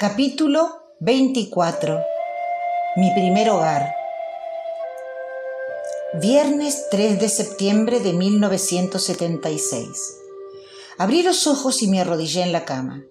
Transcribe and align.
Capítulo 0.00 0.94
24 1.00 2.00
Mi 2.96 3.12
primer 3.12 3.50
hogar 3.50 3.94
Viernes 6.14 6.86
3 6.90 7.20
de 7.20 7.28
septiembre 7.28 8.00
de 8.00 8.14
1976 8.14 10.16
Abrí 10.96 11.22
los 11.22 11.46
ojos 11.46 11.82
y 11.82 11.88
me 11.88 12.00
arrodillé 12.00 12.40
en 12.40 12.52
la 12.52 12.64
cama. 12.64 13.04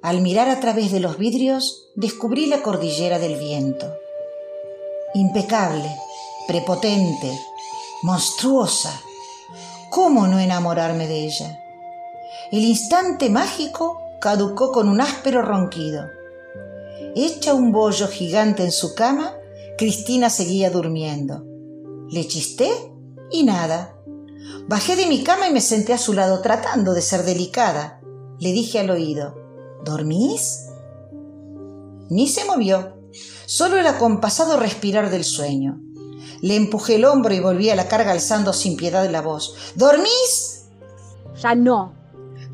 Al 0.00 0.22
mirar 0.22 0.48
a 0.48 0.58
través 0.58 0.90
de 0.90 1.00
los 1.00 1.18
vidrios 1.18 1.90
descubrí 1.96 2.46
la 2.46 2.62
cordillera 2.62 3.18
del 3.18 3.36
viento. 3.36 3.94
Impecable, 5.12 5.94
prepotente, 6.48 7.38
monstruosa. 8.04 9.02
¿Cómo 9.90 10.26
no 10.26 10.38
enamorarme 10.38 11.08
de 11.08 11.26
ella? 11.26 11.62
El 12.50 12.64
instante 12.64 13.28
mágico 13.28 14.05
caducó 14.20 14.72
con 14.72 14.88
un 14.88 15.00
áspero 15.00 15.42
ronquido. 15.42 16.06
Hecha 17.14 17.54
un 17.54 17.72
bollo 17.72 18.08
gigante 18.08 18.62
en 18.62 18.72
su 18.72 18.94
cama, 18.94 19.34
Cristina 19.78 20.30
seguía 20.30 20.70
durmiendo. 20.70 21.44
Le 22.08 22.26
chisté 22.26 22.70
y 23.30 23.44
nada. 23.44 23.96
Bajé 24.68 24.96
de 24.96 25.06
mi 25.06 25.22
cama 25.22 25.48
y 25.48 25.52
me 25.52 25.60
senté 25.60 25.92
a 25.92 25.98
su 25.98 26.12
lado 26.12 26.40
tratando 26.40 26.92
de 26.94 27.02
ser 27.02 27.24
delicada. 27.24 28.00
Le 28.38 28.52
dije 28.52 28.78
al 28.78 28.90
oído, 28.90 29.34
¿dormís? 29.84 30.66
Ni 32.08 32.28
se 32.28 32.44
movió, 32.44 32.96
solo 33.46 33.78
el 33.78 33.86
acompasado 33.86 34.58
respirar 34.58 35.10
del 35.10 35.24
sueño. 35.24 35.80
Le 36.40 36.54
empujé 36.54 36.96
el 36.96 37.04
hombro 37.04 37.34
y 37.34 37.40
volví 37.40 37.70
a 37.70 37.76
la 37.76 37.88
carga 37.88 38.12
alzando 38.12 38.52
sin 38.52 38.76
piedad 38.76 39.08
la 39.10 39.22
voz. 39.22 39.56
¿Dormís? 39.74 40.66
Ya 41.42 41.54
no, 41.54 41.95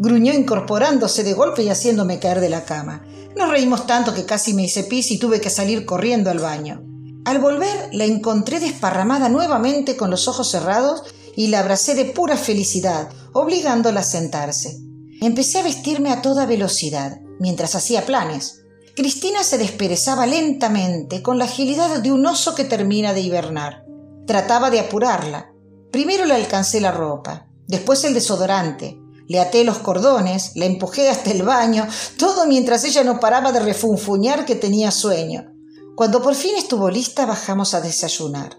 gruñó 0.03 0.35
incorporándose 0.35 1.23
de 1.23 1.33
golpe 1.33 1.63
y 1.63 1.69
haciéndome 1.69 2.19
caer 2.19 2.41
de 2.41 2.51
la 2.51 2.65
cama. 2.65 3.07
Nos 3.37 3.49
reímos 3.49 3.87
tanto 3.87 4.13
que 4.13 4.27
casi 4.27 4.53
me 4.53 4.65
hice 4.65 4.83
pis 4.83 5.13
y 5.13 5.19
tuve 5.19 5.41
que 5.41 5.49
salir 5.49 5.87
corriendo 5.87 6.29
al 6.29 6.41
baño. 6.41 6.83
Al 7.25 7.39
volver 7.39 7.91
la 7.93 8.05
encontré 8.05 8.59
desparramada 8.59 9.29
nuevamente 9.29 9.97
con 9.97 10.11
los 10.11 10.27
ojos 10.27 10.51
cerrados 10.51 11.05
y 11.37 11.47
la 11.47 11.61
abracé 11.61 11.95
de 11.95 12.07
pura 12.07 12.37
felicidad, 12.37 13.11
obligándola 13.33 14.01
a 14.01 14.05
sentarse. 14.05 14.77
Empecé 15.21 15.61
a 15.61 15.63
vestirme 15.63 16.11
a 16.11 16.21
toda 16.21 16.47
velocidad, 16.47 17.21
mientras 17.39 17.77
hacía 17.77 18.05
planes. 18.05 18.65
Cristina 18.97 19.45
se 19.45 19.57
desperezaba 19.57 20.27
lentamente, 20.27 21.23
con 21.23 21.39
la 21.39 21.45
agilidad 21.45 22.01
de 22.01 22.11
un 22.11 22.27
oso 22.27 22.57
que 22.57 22.65
termina 22.65 23.15
de 23.15 23.21
hibernar. 23.21 23.85
Trataba 24.27 24.69
de 24.71 24.81
apurarla. 24.81 25.53
Primero 25.93 26.25
le 26.25 26.35
alcancé 26.35 26.81
la 26.81 26.91
ropa, 26.91 27.47
después 27.69 28.03
el 28.03 28.15
desodorante, 28.15 28.99
le 29.29 29.41
até 29.41 29.65
los 29.65 29.79
cordones, 29.79 30.53
la 30.57 30.67
empujé 30.67 31.09
hasta 31.09 31.31
el 31.31 31.43
baño, 31.43 31.87
todo 32.19 32.47
mientras 32.47 32.85
ella 32.85 33.05
no 33.05 33.21
paraba 33.21 33.53
de 33.53 33.61
refunfuñar 33.61 34.45
que 34.45 34.55
tenía 34.55 34.91
sueño. 34.91 35.53
Cuando 35.95 36.23
por 36.23 36.35
fin 36.35 36.55
estuvo 36.57 36.91
lista, 36.91 37.27
bajamos 37.27 37.75
a 37.75 37.81
desayunar. 37.81 38.59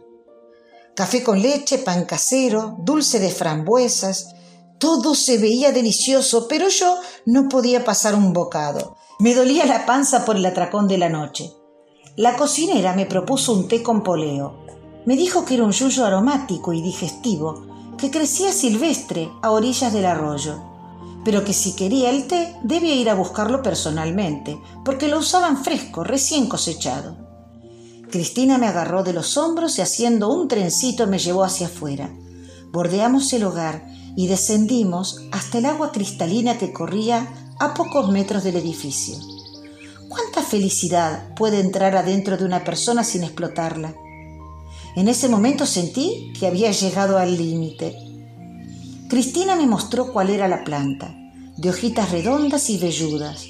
Café 0.96 1.24
con 1.24 1.42
leche, 1.42 1.80
pan 1.80 2.06
casero, 2.06 2.78
dulce 2.80 3.20
de 3.20 3.32
frambuesas. 3.32 4.28
Todo 4.78 5.16
se 5.16 5.40
veía 5.40 5.72
delicioso, 5.72 6.48
pero 6.48 6.70
yo 6.70 6.98
no 7.26 7.50
podía 7.50 7.84
pasar 7.84 8.14
un 8.14 8.32
bocado. 8.32 8.96
Me 9.20 9.34
dolía 9.34 9.66
la 9.66 9.86
panza 9.86 10.26
por 10.26 10.36
el 10.36 10.46
atracón 10.46 10.88
de 10.88 11.00
la 11.00 11.10
noche. 11.10 11.52
La 12.16 12.36
cocinera 12.38 12.94
me 12.94 13.08
propuso 13.08 13.54
un 13.54 13.68
té 13.68 13.82
con 13.82 14.04
poleo. 14.04 14.60
Me 15.06 15.16
dijo 15.16 15.46
que 15.46 15.56
era 15.56 15.64
un 15.64 15.72
yuyo 15.72 16.06
aromático 16.06 16.74
y 16.74 16.82
digestivo, 16.82 17.73
que 18.04 18.12
crecía 18.12 18.52
silvestre 18.52 19.32
a 19.42 19.52
orillas 19.52 19.94
del 19.94 20.06
arroyo, 20.06 20.62
pero 21.24 21.46
que 21.46 21.54
si 21.54 21.74
quería 21.74 22.10
el 22.10 22.28
té 22.28 22.54
debía 22.62 22.96
ir 22.96 23.10
a 23.10 23.16
buscarlo 23.16 23.64
personalmente, 23.64 24.60
porque 24.84 25.08
lo 25.08 25.20
usaban 25.20 25.64
fresco, 25.64 26.04
recién 26.04 26.50
cosechado. 26.50 27.16
Cristina 28.12 28.58
me 28.58 28.68
agarró 28.68 29.04
de 29.04 29.14
los 29.14 29.38
hombros 29.38 29.78
y 29.78 29.84
haciendo 29.84 30.28
un 30.34 30.50
trencito 30.50 31.08
me 31.08 31.18
llevó 31.18 31.46
hacia 31.46 31.68
afuera. 31.68 32.10
Bordeamos 32.74 33.32
el 33.32 33.46
hogar 33.46 33.88
y 34.18 34.28
descendimos 34.28 35.22
hasta 35.32 35.60
el 35.60 35.66
agua 35.66 35.94
cristalina 35.94 36.58
que 36.58 36.74
corría 36.74 37.26
a 37.62 37.74
pocos 37.74 38.12
metros 38.12 38.44
del 38.44 38.58
edificio. 38.58 39.16
¿Cuánta 40.10 40.42
felicidad 40.42 41.34
puede 41.36 41.62
entrar 41.62 41.96
adentro 41.96 42.36
de 42.36 42.44
una 42.44 42.66
persona 42.66 43.06
sin 43.06 43.24
explotarla? 43.24 43.96
En 44.96 45.08
ese 45.08 45.28
momento 45.28 45.66
sentí 45.66 46.32
que 46.40 46.46
había 46.46 46.72
llegado 46.72 47.18
al 47.18 47.36
límite. 47.36 47.98
Cristina 49.10 49.56
me 49.56 49.66
mostró 49.66 50.14
cuál 50.14 50.30
era 50.30 50.48
la 50.48 50.64
planta, 50.64 51.16
de 51.58 51.70
hojitas 51.70 52.12
redondas 52.12 52.70
y 52.70 52.78
velludas. 52.78 53.46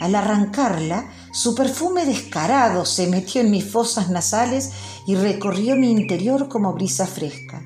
Al 0.00 0.14
arrancarla, 0.14 1.10
su 1.32 1.54
perfume 1.54 2.06
descarado 2.06 2.86
se 2.86 3.06
metió 3.06 3.42
en 3.42 3.50
mis 3.50 3.64
fosas 3.64 4.08
nasales 4.08 4.72
y 5.06 5.16
recorrió 5.16 5.76
mi 5.76 5.90
interior 5.90 6.48
como 6.48 6.72
brisa 6.72 7.06
fresca. 7.06 7.62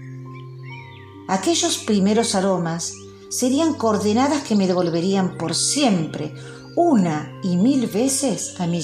Aquellos 1.29 1.79
primeros 1.79 2.35
aromas 2.35 2.93
serían 3.31 3.75
coordenadas 3.75 4.43
que 4.43 4.57
me 4.57 4.67
devolverían 4.67 5.39
por 5.39 5.55
siempre, 5.55 6.35
una 6.77 7.33
y 7.45 7.57
mil 7.57 7.87
veces 7.87 8.57
a 8.59 8.67
mi. 8.67 8.81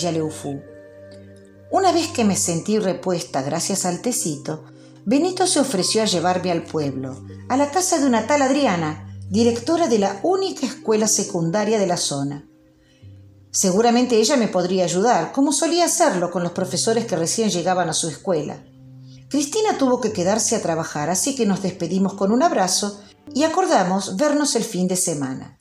Una 1.70 1.92
vez 1.92 2.08
que 2.08 2.24
me 2.24 2.36
sentí 2.36 2.80
repuesta 2.80 3.42
gracias 3.42 3.84
al 3.84 4.02
tecito, 4.02 4.64
Benito 5.04 5.46
se 5.46 5.60
ofreció 5.60 6.02
a 6.02 6.06
llevarme 6.06 6.50
al 6.50 6.64
pueblo, 6.64 7.24
a 7.48 7.56
la 7.56 7.70
casa 7.70 7.98
de 7.98 8.06
una 8.06 8.26
tal 8.26 8.42
Adriana, 8.42 9.16
directora 9.28 9.86
de 9.86 10.00
la 10.00 10.18
única 10.24 10.66
escuela 10.66 11.06
secundaria 11.06 11.78
de 11.78 11.86
la 11.86 11.96
zona. 11.96 12.44
Seguramente 13.52 14.16
ella 14.16 14.36
me 14.36 14.48
podría 14.48 14.82
ayudar, 14.82 15.30
como 15.30 15.52
solía 15.52 15.84
hacerlo 15.84 16.32
con 16.32 16.42
los 16.42 16.52
profesores 16.52 17.06
que 17.06 17.14
recién 17.14 17.50
llegaban 17.50 17.88
a 17.88 17.94
su 17.94 18.08
escuela. 18.08 18.64
Cristina 19.28 19.78
tuvo 19.78 20.00
que 20.00 20.12
quedarse 20.12 20.56
a 20.56 20.62
trabajar, 20.62 21.08
así 21.08 21.36
que 21.36 21.46
nos 21.46 21.62
despedimos 21.62 22.14
con 22.14 22.32
un 22.32 22.42
abrazo 22.42 23.00
y 23.32 23.44
acordamos 23.44 24.16
vernos 24.16 24.56
el 24.56 24.64
fin 24.64 24.88
de 24.88 24.96
semana. 24.96 25.60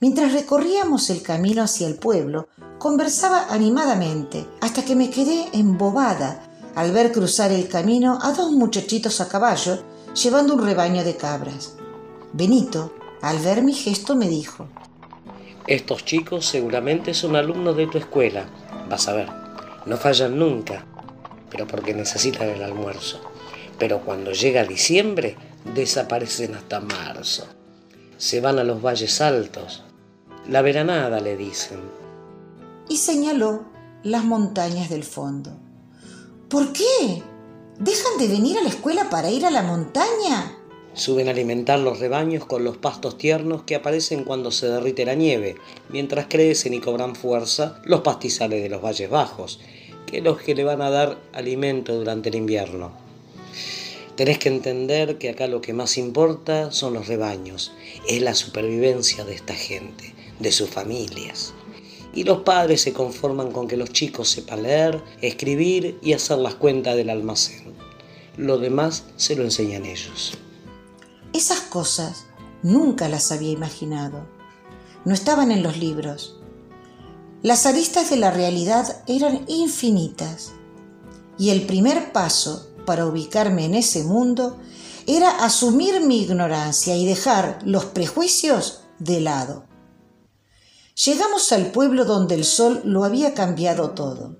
Mientras 0.00 0.32
recorríamos 0.32 1.10
el 1.10 1.22
camino 1.22 1.64
hacia 1.64 1.88
el 1.88 1.96
pueblo, 1.96 2.46
conversaba 2.78 3.46
animadamente, 3.50 4.46
hasta 4.60 4.84
que 4.84 4.94
me 4.94 5.10
quedé 5.10 5.48
embobada 5.52 6.44
al 6.74 6.92
ver 6.92 7.10
cruzar 7.12 7.50
el 7.50 7.68
camino 7.68 8.18
a 8.22 8.32
dos 8.32 8.52
muchachitos 8.52 9.20
a 9.20 9.28
caballo 9.28 9.82
llevando 10.14 10.54
un 10.54 10.64
rebaño 10.64 11.02
de 11.04 11.16
cabras. 11.16 11.74
Benito, 12.32 12.94
al 13.20 13.38
ver 13.40 13.62
mi 13.62 13.74
gesto, 13.74 14.14
me 14.14 14.28
dijo, 14.28 14.68
Estos 15.66 16.04
chicos 16.04 16.46
seguramente 16.46 17.14
son 17.14 17.36
alumnos 17.36 17.76
de 17.76 17.86
tu 17.88 17.98
escuela. 17.98 18.46
Vas 18.88 19.08
a 19.08 19.12
ver, 19.12 19.28
no 19.86 19.96
fallan 19.96 20.38
nunca, 20.38 20.84
pero 21.50 21.66
porque 21.66 21.94
necesitan 21.94 22.48
el 22.48 22.62
almuerzo. 22.62 23.20
Pero 23.78 24.00
cuando 24.00 24.32
llega 24.32 24.64
diciembre, 24.64 25.36
desaparecen 25.74 26.54
hasta 26.54 26.80
marzo. 26.80 27.46
Se 28.18 28.40
van 28.40 28.58
a 28.58 28.64
los 28.64 28.82
valles 28.82 29.20
altos, 29.20 29.84
la 30.48 30.62
veranada 30.62 31.20
le 31.20 31.36
dicen. 31.36 31.97
Y 32.88 32.96
señaló 32.96 33.64
las 34.02 34.24
montañas 34.24 34.88
del 34.88 35.04
fondo. 35.04 35.50
¿Por 36.48 36.72
qué? 36.72 37.22
¿Dejan 37.78 38.18
de 38.18 38.28
venir 38.28 38.58
a 38.58 38.62
la 38.62 38.70
escuela 38.70 39.10
para 39.10 39.30
ir 39.30 39.44
a 39.44 39.50
la 39.50 39.62
montaña? 39.62 40.58
Suben 40.94 41.28
a 41.28 41.30
alimentar 41.30 41.78
los 41.78 42.00
rebaños 42.00 42.44
con 42.46 42.64
los 42.64 42.76
pastos 42.78 43.18
tiernos 43.18 43.62
que 43.62 43.76
aparecen 43.76 44.24
cuando 44.24 44.50
se 44.50 44.68
derrite 44.68 45.04
la 45.04 45.14
nieve, 45.14 45.56
mientras 45.90 46.26
crecen 46.28 46.74
y 46.74 46.80
cobran 46.80 47.14
fuerza 47.14 47.80
los 47.84 48.00
pastizales 48.00 48.62
de 48.62 48.68
los 48.68 48.82
valles 48.82 49.08
bajos, 49.08 49.60
que 50.06 50.20
los 50.22 50.40
que 50.40 50.54
le 50.54 50.64
van 50.64 50.82
a 50.82 50.90
dar 50.90 51.18
alimento 51.32 51.94
durante 51.94 52.30
el 52.30 52.34
invierno. 52.34 52.92
Tenés 54.16 54.38
que 54.38 54.48
entender 54.48 55.18
que 55.18 55.28
acá 55.28 55.46
lo 55.46 55.60
que 55.60 55.72
más 55.72 55.98
importa 55.98 56.72
son 56.72 56.94
los 56.94 57.06
rebaños, 57.06 57.72
es 58.08 58.20
la 58.20 58.34
supervivencia 58.34 59.24
de 59.24 59.34
esta 59.34 59.54
gente 59.54 60.14
de 60.40 60.50
sus 60.50 60.68
familias. 60.68 61.54
Y 62.14 62.24
los 62.24 62.42
padres 62.42 62.82
se 62.82 62.92
conforman 62.92 63.52
con 63.52 63.68
que 63.68 63.76
los 63.76 63.92
chicos 63.92 64.28
sepan 64.28 64.62
leer, 64.62 65.02
escribir 65.20 65.98
y 66.02 66.12
hacer 66.14 66.38
las 66.38 66.54
cuentas 66.54 66.96
del 66.96 67.10
almacén. 67.10 67.74
Lo 68.36 68.58
demás 68.58 69.04
se 69.16 69.36
lo 69.36 69.44
enseñan 69.44 69.84
ellos. 69.84 70.32
Esas 71.32 71.60
cosas 71.60 72.26
nunca 72.62 73.08
las 73.08 73.30
había 73.32 73.50
imaginado. 73.50 74.26
No 75.04 75.14
estaban 75.14 75.50
en 75.50 75.62
los 75.62 75.76
libros. 75.76 76.40
Las 77.42 77.66
aristas 77.66 78.10
de 78.10 78.16
la 78.16 78.30
realidad 78.30 79.02
eran 79.06 79.44
infinitas. 79.46 80.52
Y 81.38 81.50
el 81.50 81.66
primer 81.66 82.12
paso 82.12 82.70
para 82.84 83.06
ubicarme 83.06 83.64
en 83.64 83.74
ese 83.74 84.02
mundo 84.02 84.58
era 85.06 85.44
asumir 85.44 86.00
mi 86.00 86.22
ignorancia 86.22 86.96
y 86.96 87.06
dejar 87.06 87.60
los 87.64 87.84
prejuicios 87.84 88.80
de 88.98 89.20
lado. 89.20 89.67
Llegamos 91.04 91.52
al 91.52 91.70
pueblo 91.70 92.04
donde 92.04 92.34
el 92.34 92.44
sol 92.44 92.80
lo 92.84 93.04
había 93.04 93.32
cambiado 93.32 93.90
todo. 93.90 94.36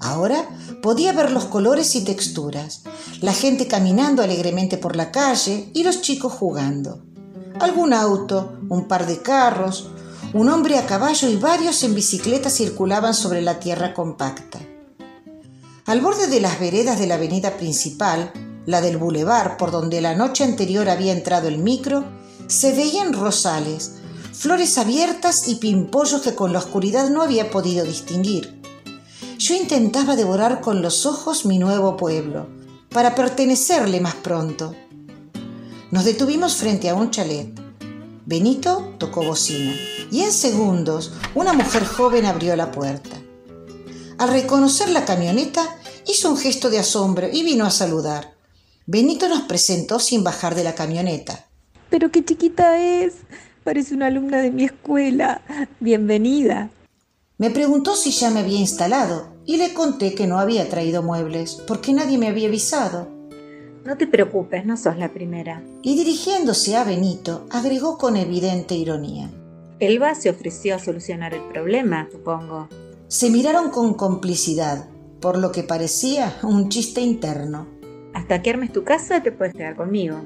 Ahora 0.00 0.48
podía 0.80 1.12
ver 1.12 1.30
los 1.30 1.44
colores 1.44 1.94
y 1.94 2.04
texturas, 2.04 2.84
la 3.20 3.34
gente 3.34 3.66
caminando 3.66 4.22
alegremente 4.22 4.78
por 4.78 4.96
la 4.96 5.10
calle 5.10 5.68
y 5.74 5.82
los 5.82 6.00
chicos 6.00 6.32
jugando. 6.32 7.02
Algún 7.60 7.92
auto, 7.92 8.56
un 8.70 8.88
par 8.88 9.06
de 9.06 9.20
carros, 9.20 9.90
Un 10.32 10.48
hombre 10.48 10.78
a 10.78 10.86
caballo 10.86 11.28
y 11.28 11.34
varios 11.34 11.82
en 11.82 11.92
bicicleta 11.92 12.50
circulaban 12.50 13.14
sobre 13.14 13.42
la 13.42 13.58
tierra 13.58 13.92
compacta. 13.92 14.60
Al 15.86 16.00
borde 16.00 16.28
de 16.28 16.40
las 16.40 16.60
veredas 16.60 17.00
de 17.00 17.08
la 17.08 17.16
avenida 17.16 17.56
principal, 17.56 18.32
la 18.64 18.80
del 18.80 18.96
bulevar 18.96 19.56
por 19.56 19.72
donde 19.72 20.00
la 20.00 20.14
noche 20.14 20.44
anterior 20.44 20.88
había 20.88 21.12
entrado 21.12 21.48
el 21.48 21.58
micro, 21.58 22.04
se 22.46 22.72
veían 22.72 23.12
rosales, 23.12 23.99
flores 24.40 24.78
abiertas 24.78 25.48
y 25.48 25.56
pimpollos 25.56 26.22
que 26.22 26.34
con 26.34 26.54
la 26.54 26.60
oscuridad 26.60 27.10
no 27.10 27.20
había 27.20 27.50
podido 27.50 27.84
distinguir. 27.84 28.58
Yo 29.36 29.54
intentaba 29.54 30.16
devorar 30.16 30.62
con 30.62 30.80
los 30.80 31.04
ojos 31.04 31.44
mi 31.44 31.58
nuevo 31.58 31.98
pueblo, 31.98 32.48
para 32.88 33.14
pertenecerle 33.14 34.00
más 34.00 34.14
pronto. 34.14 34.74
Nos 35.90 36.06
detuvimos 36.06 36.56
frente 36.56 36.88
a 36.88 36.94
un 36.94 37.10
chalet. 37.10 37.50
Benito 38.24 38.94
tocó 38.96 39.22
bocina 39.22 39.74
y 40.10 40.22
en 40.22 40.32
segundos 40.32 41.12
una 41.34 41.52
mujer 41.52 41.84
joven 41.84 42.24
abrió 42.24 42.56
la 42.56 42.72
puerta. 42.72 43.18
Al 44.16 44.30
reconocer 44.30 44.88
la 44.88 45.04
camioneta, 45.04 45.76
hizo 46.06 46.30
un 46.30 46.38
gesto 46.38 46.70
de 46.70 46.78
asombro 46.78 47.28
y 47.30 47.42
vino 47.42 47.66
a 47.66 47.70
saludar. 47.70 48.32
Benito 48.86 49.28
nos 49.28 49.42
presentó 49.42 49.98
sin 49.98 50.24
bajar 50.24 50.54
de 50.54 50.64
la 50.64 50.74
camioneta. 50.74 51.44
Pero 51.90 52.10
qué 52.10 52.24
chiquita 52.24 52.80
es. 52.80 53.12
Parece 53.64 53.94
una 53.94 54.06
alumna 54.06 54.40
de 54.40 54.50
mi 54.50 54.64
escuela. 54.64 55.42
Bienvenida. 55.80 56.70
Me 57.36 57.50
preguntó 57.50 57.94
si 57.94 58.10
ya 58.10 58.30
me 58.30 58.40
había 58.40 58.58
instalado 58.58 59.34
y 59.44 59.58
le 59.58 59.74
conté 59.74 60.14
que 60.14 60.26
no 60.26 60.38
había 60.38 60.68
traído 60.70 61.02
muebles 61.02 61.62
porque 61.66 61.92
nadie 61.92 62.16
me 62.16 62.28
había 62.28 62.48
avisado. 62.48 63.08
No 63.84 63.98
te 63.98 64.06
preocupes, 64.06 64.64
no 64.64 64.78
sos 64.78 64.96
la 64.96 65.12
primera. 65.12 65.62
Y 65.82 65.94
dirigiéndose 65.94 66.76
a 66.76 66.84
Benito, 66.84 67.46
agregó 67.50 67.98
con 67.98 68.16
evidente 68.16 68.74
ironía. 68.76 69.30
Elba 69.78 70.14
se 70.14 70.30
ofreció 70.30 70.76
a 70.76 70.78
solucionar 70.78 71.34
el 71.34 71.42
problema, 71.42 72.08
supongo. 72.10 72.68
Se 73.08 73.28
miraron 73.28 73.70
con 73.70 73.92
complicidad, 73.92 74.88
por 75.20 75.36
lo 75.36 75.52
que 75.52 75.62
parecía 75.62 76.38
un 76.42 76.70
chiste 76.70 77.02
interno. 77.02 77.66
Hasta 78.14 78.40
que 78.40 78.50
armes 78.50 78.72
tu 78.72 78.84
casa 78.84 79.22
te 79.22 79.32
puedes 79.32 79.54
quedar 79.54 79.76
conmigo. 79.76 80.20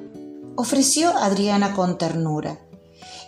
Ofreció 0.56 1.10
Adriana 1.16 1.74
con 1.74 1.98
ternura, 1.98 2.58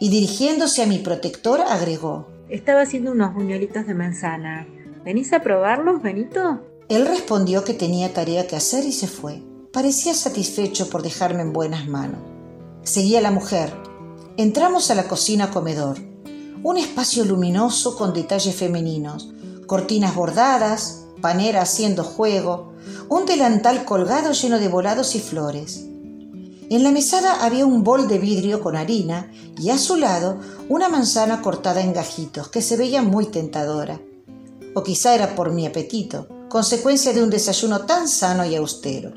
y 0.01 0.11
dirigiéndose 0.11 0.83
a 0.83 0.87
mi 0.87 0.99
protector 0.99 1.61
agregó. 1.61 2.29
Estaba 2.49 2.83
haciendo 2.83 3.13
unos 3.13 3.35
buñuelitos 3.35 3.87
de 3.87 3.95
manzana. 3.95 4.67
¿Venís 5.05 5.33
a 5.33 5.41
probarlos, 5.41 6.03
Benito? 6.03 6.61
Él 6.89 7.07
respondió 7.07 7.65
que 7.65 7.75
tenía 7.75 8.13
tarea 8.13 8.47
que 8.47 8.57
hacer 8.57 8.85
y 8.85 8.93
se 8.93 9.09
fue. 9.09 9.43
Parecía 9.73 10.15
satisfecho 10.15 10.89
por 10.89 11.03
dejarme 11.03 11.43
en 11.43 11.53
buenas 11.53 11.89
manos. 11.89 12.21
Seguía 12.83 13.21
la 13.21 13.31
mujer. 13.31 13.73
Entramos 14.37 14.91
a 14.91 14.95
la 14.95 15.09
cocina 15.09 15.51
comedor. 15.51 15.99
Un 16.63 16.79
espacio 16.79 17.25
luminoso 17.25 17.97
con 17.97 18.13
detalles 18.13 18.55
femeninos, 18.55 19.33
cortinas 19.67 20.15
bordadas, 20.15 21.07
panera 21.21 21.63
haciendo 21.63 22.05
juego, 22.05 22.73
un 23.09 23.27
delantal 23.27 23.85
colgado 23.85 24.33
lleno 24.33 24.59
de 24.59 24.69
volados 24.69 25.15
y 25.15 25.21
flores. 25.21 25.87
En 26.69 26.83
la 26.83 26.91
mesada 26.91 27.45
había 27.45 27.65
un 27.65 27.85
bol 27.85 28.09
de 28.09 28.19
vidrio 28.19 28.61
con 28.61 28.75
harina 28.75 29.31
y 29.57 29.71
a 29.71 29.79
su 29.79 29.95
lado 29.95 30.41
una 30.69 30.89
manzana 30.89 31.41
cortada 31.41 31.81
en 31.81 31.93
gajitos 31.93 32.49
que 32.49 32.61
se 32.61 32.77
veía 32.77 33.03
muy 33.03 33.27
tentadora. 33.27 34.01
O 34.75 34.83
quizá 34.83 35.15
era 35.15 35.37
por 35.37 35.53
mi 35.53 35.65
apetito, 35.65 36.27
consecuencia 36.49 37.13
de 37.13 37.23
un 37.23 37.31
desayuno 37.31 37.87
tan 37.87 38.09
sano 38.09 38.45
y 38.45 38.57
austero. 38.57 39.13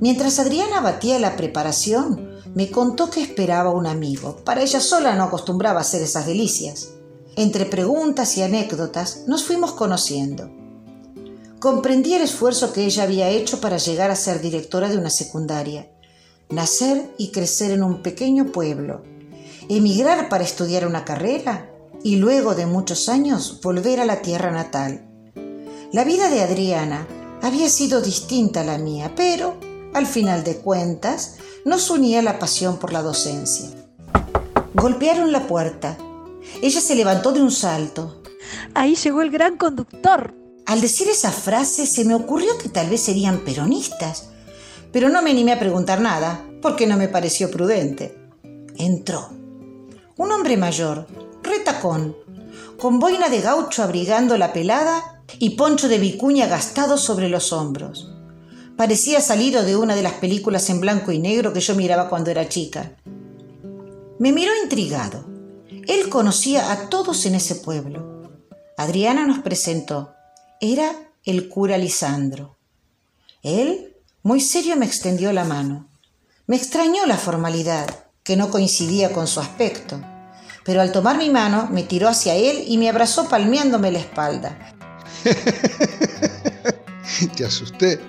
Mientras 0.00 0.38
Adriana 0.38 0.80
batía 0.80 1.18
la 1.18 1.36
preparación, 1.36 2.30
me 2.54 2.70
contó 2.70 3.10
que 3.10 3.20
esperaba 3.20 3.70
un 3.70 3.86
amigo. 3.86 4.36
Para 4.44 4.62
ella 4.62 4.80
sola 4.80 5.14
no 5.14 5.24
acostumbraba 5.24 5.80
hacer 5.80 6.00
esas 6.00 6.24
delicias. 6.24 6.88
Entre 7.36 7.66
preguntas 7.66 8.38
y 8.38 8.42
anécdotas 8.42 9.24
nos 9.26 9.44
fuimos 9.44 9.72
conociendo. 9.72 10.50
Comprendí 11.60 12.14
el 12.14 12.22
esfuerzo 12.22 12.72
que 12.72 12.86
ella 12.86 13.02
había 13.02 13.28
hecho 13.28 13.60
para 13.60 13.76
llegar 13.76 14.10
a 14.10 14.16
ser 14.16 14.40
directora 14.40 14.88
de 14.88 14.96
una 14.96 15.10
secundaria, 15.10 15.90
nacer 16.50 17.10
y 17.18 17.30
crecer 17.30 17.70
en 17.70 17.82
un 17.82 18.02
pequeño 18.02 18.46
pueblo, 18.52 19.02
emigrar 19.68 20.28
para 20.28 20.44
estudiar 20.44 20.86
una 20.86 21.04
carrera 21.04 21.70
y 22.02 22.16
luego 22.16 22.54
de 22.54 22.66
muchos 22.66 23.08
años 23.08 23.60
volver 23.62 24.00
a 24.00 24.06
la 24.06 24.22
tierra 24.22 24.50
natal. 24.50 25.04
La 25.92 26.04
vida 26.04 26.30
de 26.30 26.42
Adriana 26.42 27.06
había 27.42 27.68
sido 27.68 28.00
distinta 28.00 28.60
a 28.60 28.64
la 28.64 28.78
mía, 28.78 29.12
pero, 29.16 29.56
al 29.94 30.06
final 30.06 30.44
de 30.44 30.56
cuentas, 30.56 31.36
nos 31.64 31.90
unía 31.90 32.22
la 32.22 32.38
pasión 32.38 32.78
por 32.78 32.92
la 32.92 33.02
docencia. 33.02 33.70
Golpearon 34.74 35.32
la 35.32 35.46
puerta. 35.46 35.96
Ella 36.62 36.80
se 36.80 36.94
levantó 36.94 37.32
de 37.32 37.42
un 37.42 37.50
salto. 37.50 38.22
Ahí 38.74 38.94
llegó 38.94 39.22
el 39.22 39.30
gran 39.30 39.56
conductor. 39.56 40.34
Al 40.66 40.80
decir 40.80 41.08
esa 41.08 41.32
frase 41.32 41.86
se 41.86 42.04
me 42.04 42.14
ocurrió 42.14 42.56
que 42.58 42.68
tal 42.68 42.90
vez 42.90 43.00
serían 43.00 43.38
peronistas, 43.38 44.30
pero 44.92 45.08
no 45.08 45.22
me 45.22 45.30
animé 45.30 45.52
a 45.52 45.58
preguntar 45.58 46.00
nada, 46.00 46.44
porque 46.60 46.86
no 46.86 46.96
me 46.96 47.08
pareció 47.08 47.50
prudente. 47.50 48.18
Entró. 48.76 49.30
Un 50.16 50.32
hombre 50.32 50.56
mayor, 50.56 51.06
retacón, 51.42 52.16
con 52.78 52.98
boina 52.98 53.28
de 53.28 53.40
gaucho 53.40 53.82
abrigando 53.82 54.36
la 54.38 54.52
pelada 54.52 55.22
y 55.38 55.50
poncho 55.50 55.88
de 55.88 55.98
vicuña 55.98 56.46
gastado 56.46 56.96
sobre 56.96 57.28
los 57.28 57.52
hombros. 57.52 58.14
Parecía 58.76 59.20
salido 59.20 59.64
de 59.64 59.76
una 59.76 59.94
de 59.96 60.02
las 60.02 60.14
películas 60.14 60.70
en 60.70 60.80
blanco 60.80 61.12
y 61.12 61.18
negro 61.18 61.52
que 61.52 61.60
yo 61.60 61.74
miraba 61.74 62.08
cuando 62.08 62.30
era 62.30 62.48
chica. 62.48 62.92
Me 64.18 64.32
miró 64.32 64.52
intrigado. 64.62 65.24
Él 65.86 66.08
conocía 66.08 66.72
a 66.72 66.88
todos 66.88 67.26
en 67.26 67.34
ese 67.34 67.56
pueblo. 67.56 68.22
Adriana 68.76 69.26
nos 69.26 69.40
presentó 69.40 70.14
era 70.60 70.90
el 71.24 71.48
cura 71.48 71.78
Lisandro. 71.78 72.56
Él, 73.42 73.94
muy 74.22 74.40
serio, 74.40 74.76
me 74.76 74.86
extendió 74.86 75.32
la 75.32 75.44
mano. 75.44 75.88
Me 76.46 76.56
extrañó 76.56 77.06
la 77.06 77.16
formalidad, 77.16 78.06
que 78.24 78.36
no 78.36 78.50
coincidía 78.50 79.12
con 79.12 79.26
su 79.26 79.40
aspecto, 79.40 80.00
pero 80.64 80.80
al 80.80 80.92
tomar 80.92 81.16
mi 81.16 81.30
mano 81.30 81.68
me 81.70 81.84
tiró 81.84 82.08
hacia 82.08 82.34
él 82.34 82.64
y 82.66 82.78
me 82.78 82.88
abrazó 82.88 83.28
palmeándome 83.28 83.92
la 83.92 84.00
espalda. 84.00 84.74
Te 87.36 87.44
asusté. 87.44 88.00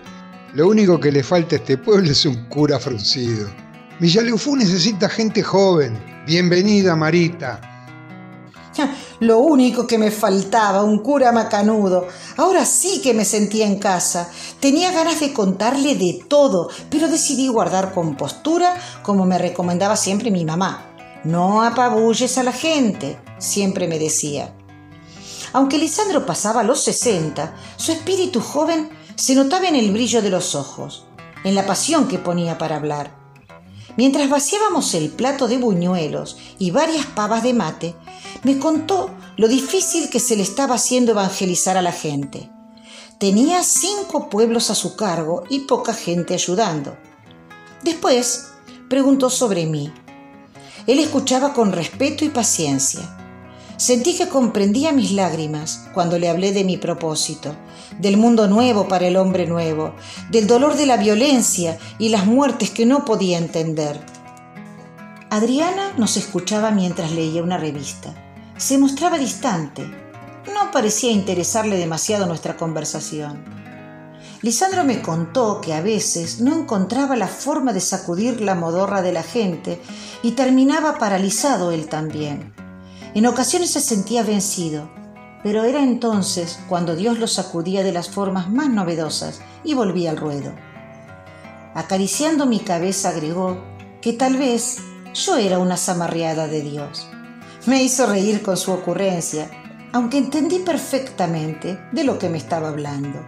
Lo 0.54 0.68
único 0.68 1.00
que 1.00 1.12
le 1.12 1.24
falta 1.24 1.56
a 1.56 1.60
este 1.60 1.78
pueblo 1.78 2.12
es 2.12 2.26
un 2.26 2.50
cura 2.50 2.80
fruncido. 2.80 3.50
Villaleufú 4.00 4.56
necesita 4.56 5.10
gente 5.10 5.44
joven. 5.44 5.98
Bienvenida, 6.25 6.96
Marita. 6.96 7.69
Lo 9.19 9.39
único 9.39 9.88
que 9.88 9.98
me 9.98 10.12
faltaba, 10.12 10.83
un 10.83 11.00
cura 11.00 11.31
macanudo. 11.31 12.07
Ahora 12.38 12.65
sí 12.65 13.01
que 13.01 13.13
me 13.13 13.25
sentía 13.25 13.65
en 13.65 13.79
casa. 13.79 14.29
Tenía 14.59 14.91
ganas 14.91 15.19
de 15.19 15.33
contarle 15.33 15.95
de 15.95 16.25
todo, 16.27 16.69
pero 16.89 17.07
decidí 17.07 17.48
guardar 17.48 17.93
compostura 17.93 18.75
como 19.03 19.25
me 19.25 19.38
recomendaba 19.38 19.95
siempre 19.95 20.31
mi 20.31 20.45
mamá. 20.45 20.86
No 21.24 21.63
apabulles 21.63 22.38
a 22.38 22.43
la 22.43 22.53
gente, 22.53 23.19
siempre 23.39 23.88
me 23.88 24.00
decía. 24.00 24.53
Aunque 25.51 25.77
Lisandro 25.77 26.25
pasaba 26.25 26.63
los 26.63 26.83
60, 26.83 27.55
su 27.75 27.91
espíritu 27.91 28.39
joven 28.39 28.89
se 29.15 29.36
notaba 29.36 29.67
en 29.67 29.75
el 29.75 29.91
brillo 29.91 30.21
de 30.21 30.29
los 30.29 30.55
ojos, 30.55 31.05
en 31.43 31.55
la 31.55 31.65
pasión 31.65 32.07
que 32.07 32.19
ponía 32.19 32.57
para 32.57 32.77
hablar. 32.77 33.19
Mientras 33.98 34.29
vaciábamos 34.29 34.93
el 34.93 35.09
plato 35.09 35.50
de 35.50 35.57
buñuelos 35.57 36.38
y 36.57 36.71
varias 36.71 37.05
pavas 37.05 37.43
de 37.43 37.53
mate, 37.53 37.95
me 38.43 38.58
contó 38.58 39.12
lo 39.36 39.48
difícil 39.48 40.10
que 40.10 40.19
se 40.19 40.36
le 40.36 40.43
estaba 40.43 40.75
haciendo 40.75 41.12
evangelizar 41.12 41.77
a 41.77 41.81
la 41.81 41.91
gente. 41.91 42.50
Tenía 43.17 43.63
cinco 43.63 44.29
pueblos 44.29 44.69
a 44.69 44.75
su 44.75 44.96
cargo 44.96 45.43
y 45.50 45.62
poca 45.62 45.93
gente 45.93 46.34
ayudando. 46.34 46.96
Después 47.84 48.51
preguntó 48.89 49.29
sobre 49.29 49.65
mí. 49.65 49.91
Él 50.88 51.00
escuchaba 51.00 51.53
con 51.53 51.74
respeto 51.74 52.24
y 52.24 52.29
paciencia. 52.29 53.01
Sentí 53.75 54.15
que 54.15 54.29
comprendía 54.29 54.91
mis 54.93 55.12
lágrimas 55.12 55.88
cuando 55.93 56.17
le 56.17 56.29
hablé 56.29 56.51
de 56.51 56.63
mi 56.63 56.77
propósito, 56.77 57.55
del 57.98 58.17
mundo 58.17 58.48
nuevo 58.48 58.88
para 58.88 59.08
el 59.08 59.17
hombre 59.17 59.48
nuevo, 59.48 59.96
del 60.31 60.48
dolor 60.48 60.75
de 60.75 60.86
la 60.86 60.98
violencia 60.98 61.77
y 61.98 62.10
las 62.10 62.25
muertes 62.25 62.69
que 62.72 62.86
no 62.86 63.03
podía 63.05 63.38
entender. 63.38 64.00
Adriana 65.29 65.93
nos 65.98 66.17
escuchaba 66.17 66.72
mientras 66.72 67.12
leía 67.12 67.43
una 67.43 67.58
revista. 67.58 68.28
Se 68.60 68.78
mostraba 68.78 69.18
distante. 69.18 69.89
No 70.54 70.70
parecía 70.74 71.12
interesarle 71.12 71.78
demasiado 71.78 72.25
nuestra 72.25 72.58
conversación. 72.58 73.42
Lisandro 74.42 74.84
me 74.84 75.01
contó 75.01 75.62
que 75.62 75.74
a 75.74 75.80
veces 75.80 76.42
no 76.42 76.54
encontraba 76.54 77.16
la 77.16 77.30
forma 77.30 77.72
de 77.72 77.80
sacudir 77.80 78.42
la 78.42 78.56
modorra 78.56 79.01
de 79.01 79.13
la 79.13 79.24
gente 79.24 79.82
y 80.24 80.32
terminaba 80.32 80.98
paralizado 80.98 81.72
él 81.72 81.88
también. 81.88 82.54
En 83.13 83.28
ocasiones 83.28 83.72
se 83.72 83.80
sentía 83.80 84.24
vencido, 84.24 84.89
pero 85.42 85.63
era 85.63 85.82
entonces 85.82 86.60
cuando 86.68 86.98
Dios 86.98 87.18
lo 87.18 87.28
sacudía 87.28 87.82
de 87.82 87.94
las 87.94 88.10
formas 88.10 88.50
más 88.50 88.70
novedosas 88.70 89.39
y 89.63 89.74
volvía 89.74 90.10
al 90.10 90.18
ruedo. 90.18 90.51
Acariciando 91.75 92.46
mi 92.46 92.60
cabeza 92.60 93.08
agregó 93.08 93.63
que 94.01 94.12
tal 94.12 94.36
vez 94.36 94.80
yo 95.13 95.38
era 95.38 95.60
una 95.60 95.78
zamarreada 95.78 96.48
de 96.48 96.62
Dios. 96.62 97.09
Me 97.66 97.84
hizo 97.84 98.06
reír 98.06 98.42
con 98.42 98.56
su 98.56 98.72
ocurrencia, 98.72 99.50
aunque 99.92 100.18
entendí 100.18 100.60
perfectamente 100.60 101.80
de 101.92 102.04
lo 102.04 102.18
que 102.18 102.30
me 102.30 102.38
estaba 102.38 102.70
hablando. 102.70 103.20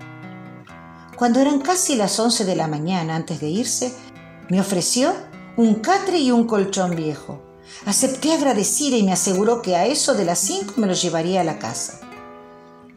Cuando 1.18 1.40
eran 1.40 1.60
casi 1.60 1.96
las 1.96 2.20
once 2.20 2.46
de 2.46 2.56
la 2.56 2.68
mañana 2.68 3.16
antes 3.16 3.40
de 3.42 3.50
irse, 3.50 3.94
me 4.50 4.60
ofreció 4.60 5.14
un 5.58 5.76
catre 5.76 6.18
y 6.20 6.32
un 6.32 6.46
colchón 6.48 6.96
viejo. 6.96 7.42
Acepté 7.86 8.34
agradecida 8.34 8.98
y 8.98 9.04
me 9.04 9.14
aseguró 9.14 9.62
que 9.62 9.76
a 9.76 9.86
eso 9.86 10.14
de 10.14 10.26
las 10.26 10.40
cinco 10.40 10.74
me 10.78 10.88
lo 10.88 10.94
llevaría 10.94 11.42
a 11.42 11.44
la 11.46 11.60
casa. 11.60 12.00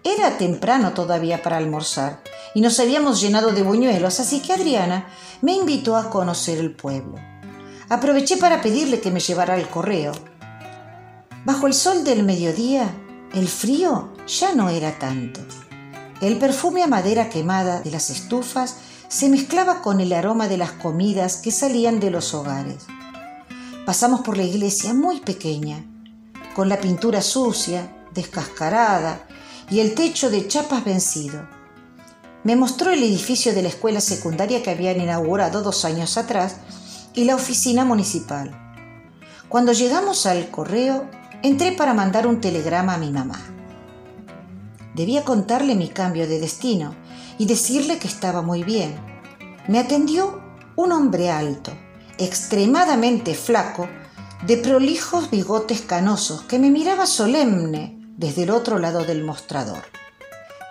Era 0.04 0.38
temprano 0.38 0.92
todavía 0.92 1.42
para 1.42 1.56
almorzar 1.56 2.22
y 2.54 2.60
nos 2.60 2.78
habíamos 2.78 3.20
llenado 3.20 3.52
de 3.52 3.62
buñuelos, 3.62 4.20
así 4.20 4.40
que 4.40 4.52
Adriana 4.52 5.08
me 5.42 5.52
invitó 5.52 5.96
a 5.96 6.10
conocer 6.10 6.58
el 6.58 6.74
pueblo. 6.74 7.16
Aproveché 7.88 8.36
para 8.36 8.62
pedirle 8.62 9.00
que 9.00 9.10
me 9.10 9.20
llevara 9.20 9.54
al 9.54 9.68
correo. 9.68 10.12
Bajo 11.44 11.66
el 11.66 11.74
sol 11.74 12.04
del 12.04 12.22
mediodía, 12.22 12.90
el 13.34 13.48
frío 13.48 14.14
ya 14.26 14.54
no 14.54 14.70
era 14.70 14.98
tanto. 14.98 15.40
El 16.22 16.38
perfume 16.38 16.82
a 16.82 16.86
madera 16.86 17.28
quemada 17.28 17.82
de 17.82 17.90
las 17.90 18.08
estufas 18.08 18.76
se 19.08 19.28
mezclaba 19.28 19.82
con 19.82 20.00
el 20.00 20.14
aroma 20.14 20.48
de 20.48 20.56
las 20.56 20.72
comidas 20.72 21.36
que 21.36 21.50
salían 21.50 22.00
de 22.00 22.10
los 22.10 22.32
hogares. 22.32 22.86
Pasamos 23.84 24.22
por 24.22 24.38
la 24.38 24.44
iglesia 24.44 24.94
muy 24.94 25.20
pequeña, 25.20 25.84
con 26.54 26.70
la 26.70 26.80
pintura 26.80 27.20
sucia, 27.20 27.94
descascarada 28.14 29.26
y 29.68 29.80
el 29.80 29.94
techo 29.94 30.30
de 30.30 30.48
chapas 30.48 30.82
vencido. 30.82 31.46
Me 32.42 32.56
mostró 32.56 32.90
el 32.90 33.02
edificio 33.02 33.52
de 33.52 33.60
la 33.60 33.68
escuela 33.68 34.00
secundaria 34.00 34.62
que 34.62 34.70
habían 34.70 34.98
inaugurado 34.98 35.60
dos 35.60 35.84
años 35.84 36.16
atrás 36.16 36.56
y 37.12 37.24
la 37.24 37.34
oficina 37.34 37.84
municipal. 37.84 38.58
Cuando 39.50 39.72
llegamos 39.72 40.24
al 40.24 40.50
correo, 40.50 41.06
entré 41.44 41.72
para 41.72 41.92
mandar 41.92 42.26
un 42.26 42.40
telegrama 42.40 42.94
a 42.94 42.98
mi 42.98 43.10
mamá. 43.10 43.38
Debía 44.94 45.24
contarle 45.24 45.74
mi 45.74 45.88
cambio 45.88 46.26
de 46.26 46.40
destino 46.40 46.94
y 47.36 47.44
decirle 47.44 47.98
que 47.98 48.08
estaba 48.08 48.40
muy 48.40 48.64
bien. 48.64 48.96
Me 49.68 49.78
atendió 49.78 50.40
un 50.74 50.92
hombre 50.92 51.30
alto, 51.30 51.70
extremadamente 52.16 53.34
flaco, 53.34 53.86
de 54.46 54.56
prolijos 54.56 55.30
bigotes 55.30 55.82
canosos, 55.82 56.42
que 56.44 56.58
me 56.58 56.70
miraba 56.70 57.04
solemne 57.04 57.98
desde 58.16 58.44
el 58.44 58.50
otro 58.50 58.78
lado 58.78 59.04
del 59.04 59.22
mostrador. 59.22 59.82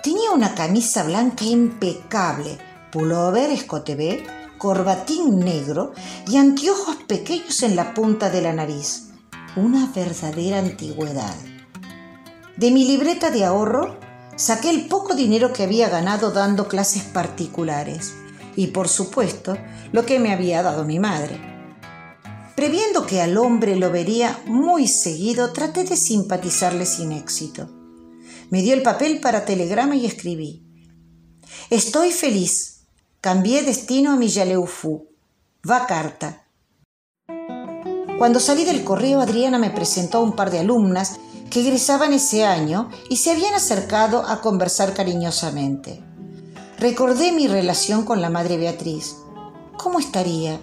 Tenía 0.01 0.31
una 0.31 0.55
camisa 0.55 1.03
blanca 1.03 1.45
impecable, 1.45 2.57
pullover 2.91 3.51
escote 3.51 3.93
B, 3.93 4.25
corbatín 4.57 5.39
negro 5.39 5.93
y 6.27 6.37
anteojos 6.37 6.95
pequeños 7.07 7.61
en 7.61 7.75
la 7.75 7.93
punta 7.93 8.31
de 8.31 8.41
la 8.41 8.53
nariz. 8.53 9.12
Una 9.55 9.85
verdadera 9.85 10.57
antigüedad. 10.57 11.35
De 12.57 12.71
mi 12.71 12.85
libreta 12.85 13.29
de 13.29 13.45
ahorro 13.45 13.99
saqué 14.35 14.71
el 14.71 14.87
poco 14.87 15.13
dinero 15.13 15.53
que 15.53 15.61
había 15.61 15.89
ganado 15.89 16.31
dando 16.31 16.67
clases 16.67 17.03
particulares 17.03 18.15
y 18.55 18.67
por 18.67 18.87
supuesto 18.87 19.55
lo 19.91 20.07
que 20.07 20.19
me 20.19 20.33
había 20.33 20.63
dado 20.63 20.85
mi 20.85 20.97
madre. 20.97 21.39
Previendo 22.55 23.05
que 23.05 23.21
al 23.21 23.37
hombre 23.37 23.75
lo 23.75 23.91
vería 23.91 24.41
muy 24.47 24.87
seguido, 24.87 25.53
traté 25.53 25.83
de 25.83 25.97
simpatizarle 25.97 26.87
sin 26.87 27.11
éxito. 27.11 27.69
Me 28.49 28.63
dio 28.63 28.73
el 28.73 28.81
papel 28.81 29.19
para 29.19 29.45
telegrama 29.45 29.95
y 29.95 30.07
escribí. 30.07 30.63
Estoy 31.69 32.11
feliz. 32.11 32.85
Cambié 33.21 33.61
destino 33.61 34.13
a 34.13 34.15
mi 34.15 34.29
Yaleufú. 34.29 35.09
Va 35.69 35.85
carta. 35.85 36.42
Cuando 38.23 38.39
salí 38.39 38.63
del 38.63 38.85
correo, 38.85 39.19
Adriana 39.19 39.57
me 39.57 39.69
presentó 39.69 40.19
a 40.19 40.21
un 40.21 40.31
par 40.31 40.49
de 40.49 40.59
alumnas 40.59 41.19
que 41.49 41.59
egresaban 41.59 42.13
ese 42.13 42.45
año 42.45 42.89
y 43.09 43.17
se 43.17 43.31
habían 43.31 43.53
acercado 43.53 44.25
a 44.25 44.39
conversar 44.39 44.93
cariñosamente. 44.93 46.01
Recordé 46.79 47.33
mi 47.33 47.47
relación 47.47 48.05
con 48.05 48.21
la 48.21 48.29
madre 48.29 48.55
Beatriz. 48.55 49.17
¿Cómo 49.75 49.99
estaría? 49.99 50.61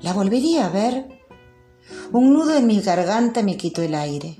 ¿La 0.00 0.12
volvería 0.12 0.66
a 0.66 0.68
ver? 0.68 1.08
Un 2.12 2.34
nudo 2.34 2.54
en 2.54 2.68
mi 2.68 2.80
garganta 2.80 3.42
me 3.42 3.56
quitó 3.56 3.82
el 3.82 3.96
aire. 3.96 4.38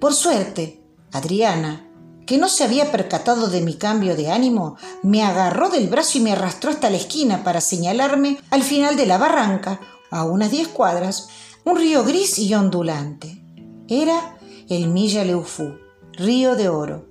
Por 0.00 0.14
suerte, 0.14 0.82
Adriana, 1.12 1.90
que 2.24 2.38
no 2.38 2.48
se 2.48 2.64
había 2.64 2.90
percatado 2.90 3.48
de 3.48 3.60
mi 3.60 3.74
cambio 3.74 4.16
de 4.16 4.30
ánimo, 4.30 4.78
me 5.02 5.24
agarró 5.24 5.68
del 5.68 5.88
brazo 5.88 6.16
y 6.16 6.22
me 6.22 6.32
arrastró 6.32 6.70
hasta 6.70 6.88
la 6.88 6.96
esquina 6.96 7.44
para 7.44 7.60
señalarme 7.60 8.38
al 8.48 8.62
final 8.62 8.96
de 8.96 9.04
la 9.04 9.18
barranca, 9.18 9.78
a 10.10 10.24
unas 10.24 10.50
diez 10.50 10.68
cuadras, 10.68 11.28
un 11.68 11.76
río 11.76 12.02
gris 12.02 12.38
y 12.38 12.54
ondulante. 12.54 13.42
Era 13.88 14.38
el 14.70 14.88
Milla 14.88 15.22
Leufú, 15.22 15.74
río 16.12 16.56
de 16.56 16.70
oro. 16.70 17.04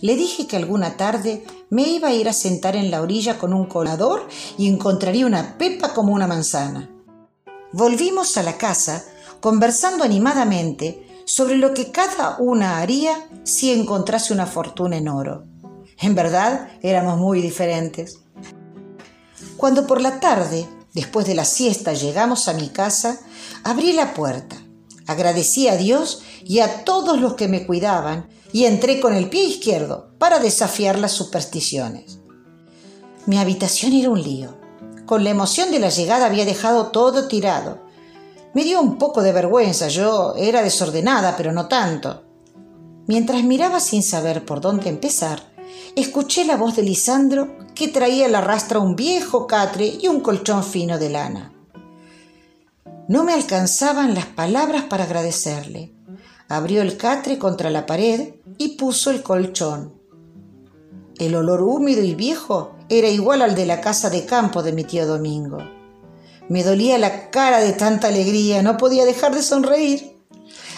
Le 0.00 0.14
dije 0.14 0.46
que 0.46 0.56
alguna 0.56 0.96
tarde 0.96 1.44
me 1.70 1.82
iba 1.82 2.08
a 2.08 2.12
ir 2.12 2.28
a 2.28 2.32
sentar 2.32 2.76
en 2.76 2.92
la 2.92 3.02
orilla 3.02 3.36
con 3.36 3.52
un 3.52 3.66
colador 3.66 4.28
y 4.56 4.68
encontraría 4.68 5.26
una 5.26 5.58
pepa 5.58 5.92
como 5.92 6.12
una 6.12 6.28
manzana. 6.28 6.88
Volvimos 7.72 8.36
a 8.36 8.44
la 8.44 8.56
casa 8.56 9.04
conversando 9.40 10.04
animadamente 10.04 11.24
sobre 11.24 11.56
lo 11.56 11.74
que 11.74 11.90
cada 11.90 12.36
una 12.38 12.78
haría 12.78 13.28
si 13.42 13.72
encontrase 13.72 14.32
una 14.32 14.46
fortuna 14.46 14.98
en 14.98 15.08
oro. 15.08 15.46
En 15.98 16.14
verdad, 16.14 16.68
éramos 16.80 17.18
muy 17.18 17.42
diferentes. 17.42 18.20
Cuando 19.56 19.86
por 19.88 20.00
la 20.00 20.20
tarde, 20.20 20.68
después 20.94 21.26
de 21.26 21.34
la 21.34 21.44
siesta, 21.44 21.92
llegamos 21.92 22.48
a 22.48 22.54
mi 22.54 22.68
casa, 22.68 23.20
abrí 23.64 23.92
la 23.92 24.14
puerta, 24.14 24.56
agradecí 25.06 25.68
a 25.68 25.76
Dios 25.76 26.22
y 26.44 26.60
a 26.60 26.84
todos 26.84 27.20
los 27.20 27.34
que 27.34 27.48
me 27.48 27.66
cuidaban 27.66 28.28
y 28.52 28.64
entré 28.64 29.00
con 29.00 29.14
el 29.14 29.28
pie 29.28 29.44
izquierdo 29.44 30.10
para 30.18 30.38
desafiar 30.38 30.98
las 30.98 31.12
supersticiones. 31.12 32.20
Mi 33.26 33.38
habitación 33.38 33.92
era 33.92 34.10
un 34.10 34.22
lío. 34.22 34.58
Con 35.06 35.24
la 35.24 35.30
emoción 35.30 35.70
de 35.70 35.78
la 35.78 35.88
llegada 35.88 36.26
había 36.26 36.44
dejado 36.44 36.88
todo 36.88 37.28
tirado. 37.28 37.80
Me 38.54 38.64
dio 38.64 38.80
un 38.80 38.98
poco 38.98 39.22
de 39.22 39.32
vergüenza, 39.32 39.88
yo 39.88 40.34
era 40.36 40.62
desordenada, 40.62 41.36
pero 41.36 41.52
no 41.52 41.68
tanto. 41.68 42.24
Mientras 43.06 43.42
miraba 43.44 43.80
sin 43.80 44.02
saber 44.02 44.44
por 44.44 44.60
dónde 44.60 44.88
empezar, 44.88 45.49
escuché 45.96 46.44
la 46.44 46.56
voz 46.56 46.76
de 46.76 46.82
Lisandro 46.82 47.56
que 47.74 47.88
traía 47.88 48.28
la 48.28 48.40
rastra 48.40 48.78
un 48.78 48.96
viejo 48.96 49.46
catre 49.46 49.86
y 50.00 50.08
un 50.08 50.20
colchón 50.20 50.64
fino 50.64 50.98
de 50.98 51.10
lana. 51.10 51.52
No 53.08 53.24
me 53.24 53.32
alcanzaban 53.32 54.14
las 54.14 54.26
palabras 54.26 54.84
para 54.84 55.04
agradecerle 55.04 55.94
abrió 56.50 56.82
el 56.82 56.96
catre 56.96 57.38
contra 57.38 57.70
la 57.70 57.86
pared 57.86 58.34
y 58.58 58.76
puso 58.76 59.12
el 59.12 59.22
colchón. 59.22 59.94
El 61.16 61.36
olor 61.36 61.62
húmedo 61.62 62.02
y 62.02 62.16
viejo 62.16 62.74
era 62.88 63.08
igual 63.08 63.42
al 63.42 63.54
de 63.54 63.66
la 63.66 63.80
casa 63.80 64.10
de 64.10 64.26
campo 64.26 64.64
de 64.64 64.72
mi 64.72 64.82
tío 64.82 65.06
Domingo. 65.06 65.58
Me 66.48 66.64
dolía 66.64 66.98
la 66.98 67.30
cara 67.30 67.60
de 67.60 67.72
tanta 67.72 68.08
alegría, 68.08 68.62
no 68.62 68.76
podía 68.78 69.04
dejar 69.04 69.32
de 69.32 69.44
sonreír. 69.44 70.18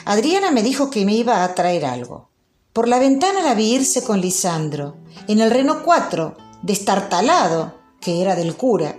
Adriana 0.04 0.50
me 0.50 0.62
dijo 0.62 0.90
que 0.90 1.06
me 1.06 1.14
iba 1.14 1.42
a 1.42 1.54
traer 1.54 1.86
algo. 1.86 2.28
Por 2.72 2.88
la 2.88 2.98
ventana 2.98 3.42
la 3.42 3.54
vi 3.54 3.74
irse 3.74 4.02
con 4.02 4.20
Lisandro, 4.20 4.96
en 5.28 5.40
el 5.40 5.50
Reno 5.50 5.82
4, 5.84 6.36
destartalado, 6.62 7.74
que 8.00 8.22
era 8.22 8.34
del 8.34 8.56
cura. 8.56 8.98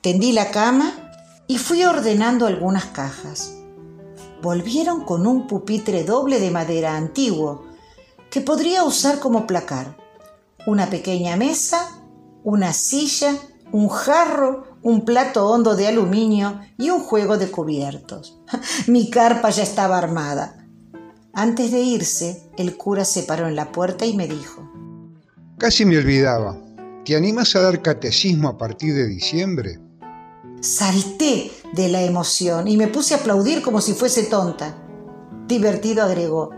Tendí 0.00 0.32
la 0.32 0.50
cama 0.50 0.92
y 1.46 1.58
fui 1.58 1.84
ordenando 1.84 2.46
algunas 2.46 2.86
cajas 2.86 3.62
volvieron 4.42 5.04
con 5.04 5.26
un 5.26 5.46
pupitre 5.46 6.02
doble 6.02 6.40
de 6.40 6.50
madera 6.50 6.96
antiguo 6.96 7.64
que 8.28 8.40
podría 8.40 8.82
usar 8.82 9.20
como 9.20 9.46
placar, 9.46 9.96
una 10.66 10.90
pequeña 10.90 11.36
mesa, 11.36 12.00
una 12.42 12.72
silla, 12.72 13.34
un 13.70 13.88
jarro, 13.88 14.64
un 14.82 15.04
plato 15.04 15.48
hondo 15.48 15.76
de 15.76 15.86
aluminio 15.86 16.60
y 16.76 16.90
un 16.90 17.00
juego 17.00 17.38
de 17.38 17.50
cubiertos. 17.50 18.40
Mi 18.88 19.10
carpa 19.10 19.50
ya 19.50 19.62
estaba 19.62 19.96
armada. 19.96 20.61
Antes 21.34 21.72
de 21.72 21.80
irse, 21.80 22.42
el 22.58 22.76
cura 22.76 23.06
se 23.06 23.22
paró 23.22 23.48
en 23.48 23.56
la 23.56 23.72
puerta 23.72 24.04
y 24.04 24.14
me 24.14 24.28
dijo, 24.28 24.70
Casi 25.56 25.86
me 25.86 25.96
olvidaba. 25.96 26.58
¿Te 27.06 27.16
animas 27.16 27.56
a 27.56 27.62
dar 27.62 27.80
catecismo 27.80 28.48
a 28.48 28.58
partir 28.58 28.94
de 28.94 29.06
diciembre? 29.06 29.78
Salté 30.60 31.50
de 31.72 31.88
la 31.88 32.02
emoción 32.02 32.68
y 32.68 32.76
me 32.76 32.88
puse 32.88 33.14
a 33.14 33.18
aplaudir 33.18 33.62
como 33.62 33.80
si 33.80 33.94
fuese 33.94 34.24
tonta. 34.24 34.76
Divertido 35.48 36.02
agregó. 36.02 36.50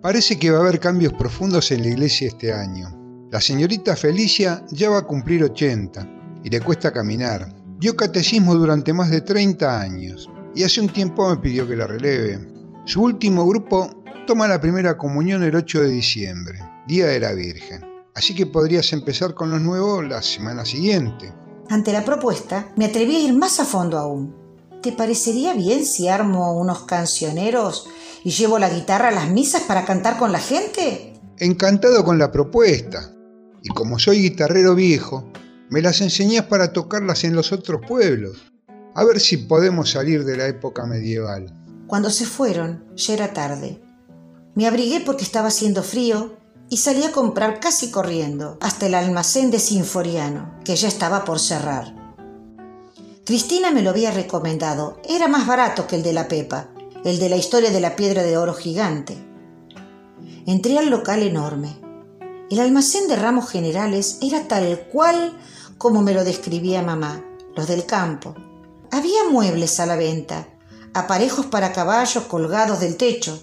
Parece 0.00 0.38
que 0.38 0.52
va 0.52 0.58
a 0.58 0.60
haber 0.60 0.78
cambios 0.78 1.12
profundos 1.14 1.72
en 1.72 1.82
la 1.82 1.88
iglesia 1.88 2.28
este 2.28 2.52
año. 2.52 2.96
La 3.32 3.40
señorita 3.40 3.96
Felicia 3.96 4.64
ya 4.70 4.90
va 4.90 4.98
a 4.98 5.06
cumplir 5.06 5.42
80 5.42 6.40
y 6.44 6.50
le 6.50 6.60
cuesta 6.60 6.92
caminar. 6.92 7.52
Dio 7.80 7.96
catecismo 7.96 8.54
durante 8.54 8.92
más 8.92 9.10
de 9.10 9.22
30 9.22 9.80
años 9.80 10.30
y 10.54 10.62
hace 10.62 10.80
un 10.80 10.88
tiempo 10.88 11.28
me 11.28 11.38
pidió 11.38 11.66
que 11.66 11.74
la 11.74 11.88
releve. 11.88 12.38
Su 12.84 13.02
último 13.02 13.46
grupo 13.46 14.03
toma 14.24 14.48
la 14.48 14.60
primera 14.60 14.96
comunión 14.96 15.42
el 15.42 15.54
8 15.54 15.82
de 15.82 15.90
diciembre, 15.90 16.58
Día 16.86 17.06
de 17.06 17.20
la 17.20 17.32
Virgen. 17.32 17.84
Así 18.14 18.34
que 18.34 18.46
podrías 18.46 18.92
empezar 18.92 19.34
con 19.34 19.50
los 19.50 19.60
nuevos 19.60 20.06
la 20.06 20.22
semana 20.22 20.64
siguiente. 20.64 21.32
Ante 21.68 21.92
la 21.92 22.04
propuesta, 22.04 22.72
me 22.76 22.86
atreví 22.86 23.16
a 23.16 23.20
ir 23.20 23.34
más 23.34 23.60
a 23.60 23.64
fondo 23.64 23.98
aún. 23.98 24.34
¿Te 24.82 24.92
parecería 24.92 25.54
bien 25.54 25.84
si 25.84 26.08
armo 26.08 26.58
unos 26.58 26.84
cancioneros 26.84 27.88
y 28.22 28.30
llevo 28.30 28.58
la 28.58 28.70
guitarra 28.70 29.08
a 29.08 29.12
las 29.12 29.30
misas 29.30 29.62
para 29.62 29.84
cantar 29.84 30.18
con 30.18 30.32
la 30.32 30.40
gente? 30.40 31.14
Encantado 31.38 32.04
con 32.04 32.18
la 32.18 32.30
propuesta. 32.30 33.10
Y 33.62 33.68
como 33.70 33.98
soy 33.98 34.20
guitarrero 34.20 34.74
viejo, 34.74 35.30
me 35.70 35.82
las 35.82 36.00
enseñás 36.00 36.46
para 36.46 36.72
tocarlas 36.72 37.24
en 37.24 37.34
los 37.34 37.52
otros 37.52 37.80
pueblos. 37.86 38.52
A 38.94 39.04
ver 39.04 39.20
si 39.20 39.38
podemos 39.38 39.90
salir 39.90 40.24
de 40.24 40.36
la 40.36 40.46
época 40.46 40.86
medieval. 40.86 41.52
Cuando 41.86 42.10
se 42.10 42.26
fueron, 42.26 42.84
ya 42.94 43.14
era 43.14 43.32
tarde. 43.32 43.83
Me 44.54 44.66
abrigué 44.66 45.00
porque 45.00 45.24
estaba 45.24 45.48
haciendo 45.48 45.82
frío 45.82 46.36
y 46.70 46.76
salí 46.76 47.02
a 47.04 47.12
comprar 47.12 47.60
casi 47.60 47.90
corriendo 47.90 48.56
hasta 48.60 48.86
el 48.86 48.94
almacén 48.94 49.50
de 49.50 49.58
Sinforiano, 49.58 50.54
que 50.64 50.76
ya 50.76 50.88
estaba 50.88 51.24
por 51.24 51.40
cerrar. 51.40 51.94
Cristina 53.24 53.70
me 53.70 53.82
lo 53.82 53.90
había 53.90 54.10
recomendado. 54.10 55.00
Era 55.08 55.28
más 55.28 55.46
barato 55.46 55.86
que 55.86 55.96
el 55.96 56.02
de 56.02 56.12
la 56.12 56.28
Pepa, 56.28 56.68
el 57.04 57.18
de 57.18 57.28
la 57.28 57.36
historia 57.36 57.70
de 57.70 57.80
la 57.80 57.96
piedra 57.96 58.22
de 58.22 58.36
oro 58.36 58.54
gigante. 58.54 59.16
Entré 60.46 60.78
al 60.78 60.90
local 60.90 61.22
enorme. 61.22 61.80
El 62.50 62.60
almacén 62.60 63.08
de 63.08 63.16
ramos 63.16 63.48
generales 63.48 64.18
era 64.22 64.46
tal 64.46 64.86
cual 64.92 65.36
como 65.78 66.02
me 66.02 66.14
lo 66.14 66.22
describía 66.22 66.82
mamá, 66.82 67.24
los 67.56 67.66
del 67.66 67.86
campo. 67.86 68.34
Había 68.92 69.24
muebles 69.30 69.80
a 69.80 69.86
la 69.86 69.96
venta, 69.96 70.46
aparejos 70.92 71.46
para 71.46 71.72
caballos 71.72 72.24
colgados 72.24 72.80
del 72.80 72.96
techo, 72.96 73.42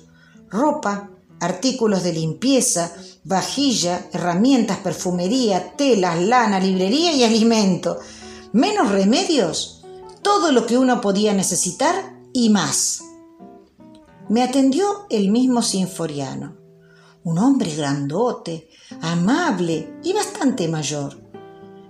ropa, 0.51 1.09
artículos 1.39 2.03
de 2.03 2.13
limpieza, 2.13 2.93
vajilla, 3.23 4.07
herramientas, 4.13 4.77
perfumería, 4.77 5.75
telas, 5.75 6.21
lana, 6.21 6.59
librería 6.59 7.13
y 7.13 7.23
alimento. 7.23 7.97
Menos 8.51 8.91
remedios, 8.91 9.83
todo 10.21 10.51
lo 10.51 10.65
que 10.65 10.77
uno 10.77 11.01
podía 11.01 11.33
necesitar 11.33 12.15
y 12.33 12.49
más. 12.49 13.01
Me 14.29 14.43
atendió 14.43 15.07
el 15.09 15.31
mismo 15.31 15.61
sinforiano, 15.61 16.57
un 17.23 17.39
hombre 17.39 17.73
grandote, 17.75 18.69
amable 19.01 19.99
y 20.03 20.13
bastante 20.13 20.67
mayor. 20.67 21.19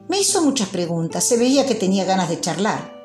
Me 0.08 0.20
hizo 0.20 0.42
muchas 0.42 0.70
preguntas, 0.70 1.24
se 1.24 1.38
veía 1.38 1.66
que 1.66 1.76
tenía 1.76 2.06
ganas 2.06 2.30
de 2.30 2.40
charlar. 2.40 3.01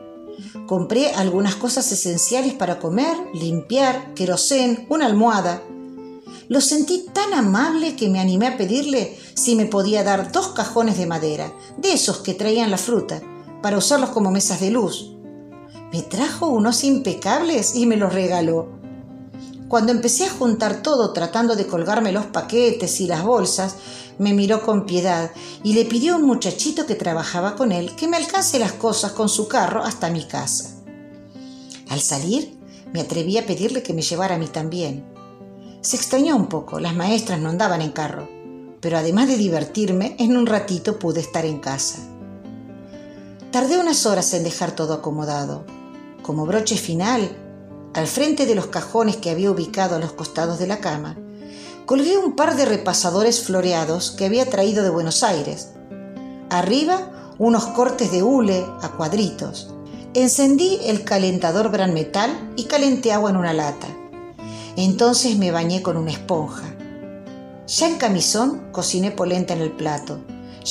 Compré 0.67 1.13
algunas 1.13 1.55
cosas 1.55 1.91
esenciales 1.93 2.53
para 2.53 2.81
comer, 2.81 3.17
limpiar, 3.33 4.15
querosén, 4.15 4.85
una 4.89 5.07
almohada. 5.07 5.63
Lo 6.49 6.61
sentí 6.61 7.07
tan 7.13 7.35
amable 7.35 7.95
que 7.95 8.09
me 8.09 8.19
animé 8.19 8.49
a 8.49 8.57
pedirle 8.57 9.17
si 9.35 9.55
me 9.55 9.67
podía 9.67 10.03
dar 10.03 10.33
dos 10.33 10.49
cajones 10.49 10.99
de 10.99 11.07
madera, 11.07 11.53
de 11.77 11.93
esos 11.93 12.19
que 12.19 12.35
traían 12.35 12.73
la 12.73 12.79
fruta, 12.79 13.23
para 13.63 13.79
usarlos 13.79 14.11
como 14.11 14.33
mesas 14.33 14.61
de 14.61 14.71
luz. 14.71 15.13
Me 15.93 16.03
trajo 16.03 16.49
unos 16.49 16.83
impecables 16.83 17.77
y 17.77 17.87
me 17.87 17.97
los 17.97 18.13
regaló. 18.13 18.69
Cuando 19.69 19.91
empecé 19.91 20.27
a 20.27 20.31
juntar 20.31 20.83
todo 20.83 21.13
tratando 21.13 21.57
de 21.57 21.67
colgarme 21.67 22.13
los 22.13 22.27
paquetes 22.27 23.01
y 23.01 23.07
las 23.09 23.25
bolsas, 23.25 23.75
me 24.19 24.33
miró 24.33 24.63
con 24.63 24.87
piedad 24.87 25.33
y 25.65 25.75
le 25.75 25.85
pidió 25.85 26.15
a 26.15 26.17
un 26.19 26.25
muchachito 26.25 26.87
que 26.87 26.95
trabajaba 26.95 27.57
con 27.57 27.73
él 27.73 27.97
que 27.97 28.07
me 28.07 28.17
alcance 28.17 28.61
las 28.61 28.73
cosas 28.73 29.13
con 29.13 29.29
su 29.29 29.49
carro 29.49 29.83
hasta 29.83 30.11
mi 30.11 30.25
casa. 30.25 30.77
Al 31.89 32.01
salir, 32.01 32.57
me 32.93 33.01
atreví 33.01 33.39
a 33.39 33.47
pedirle 33.47 33.83
que 33.83 33.93
me 33.93 34.03
llevara 34.03 34.37
a 34.37 34.39
mí 34.39 34.47
también. 34.47 35.05
Se 35.81 35.97
extrañó 35.97 36.37
un 36.37 36.47
poco, 36.47 36.79
las 36.79 36.95
maestras 36.95 37.41
no 37.41 37.49
andaban 37.49 37.83
en 37.83 37.91
carro, 37.91 38.29
pero 38.81 38.99
además 38.99 39.27
de 39.27 39.37
divertirme, 39.37 40.15
en 40.21 40.37
un 40.37 40.47
ratito 40.47 40.99
pude 40.99 41.21
estar 41.21 41.45
en 41.45 41.59
casa. 41.59 41.99
Tardé 43.51 43.79
unas 43.79 44.07
horas 44.07 44.33
en 44.35 44.45
dejar 44.45 44.73
todo 44.73 44.95
acomodado. 44.95 45.65
Como 46.23 46.47
broche 46.47 46.77
final, 46.77 47.46
al 47.97 48.07
frente 48.07 48.45
de 48.45 48.55
los 48.55 48.67
cajones 48.67 49.17
que 49.17 49.31
había 49.31 49.51
ubicado 49.51 49.97
a 49.97 49.99
los 49.99 50.13
costados 50.13 50.59
de 50.59 50.67
la 50.67 50.81
cama, 50.81 51.17
colgué 51.87 52.19
un 52.19 52.37
par 52.37 52.55
de 52.55 52.67
repasadores 52.67 53.43
floreados 53.43 54.11
que 54.11 54.27
había 54.27 54.45
traído 54.51 54.85
de 54.85 54.91
Buenos 54.91 55.23
Aires. 55.23 55.71
Arriba, 56.51 57.35
unos 57.39 57.65
cortes 57.69 58.13
de 58.13 58.23
hule 58.23 58.67
a 58.83 58.91
cuadritos. 58.99 59.73
Encendí 60.13 60.79
el 60.85 61.05
calentador 61.05 61.71
gran 61.71 61.95
metal 61.95 62.53
y 62.55 62.65
calenté 62.65 63.13
agua 63.13 63.31
en 63.31 63.39
una 63.39 63.55
lata. 63.55 63.87
Entonces 64.77 65.39
me 65.39 65.51
bañé 65.51 65.81
con 65.81 65.97
una 65.97 66.11
esponja. 66.11 66.65
Ya 67.67 67.89
en 67.89 67.97
camisón 67.97 68.73
cociné 68.73 69.11
polenta 69.11 69.55
en 69.55 69.63
el 69.63 69.73
plato. 69.73 70.19